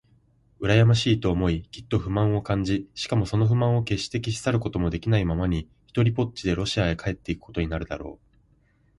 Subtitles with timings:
[0.57, 8.25] うらやましいと思い、きっと不満を感じ、しかもその不満をけっして消し去ることもできないままに、ひとりぽっちでロシアへ帰っていくことになるだろう。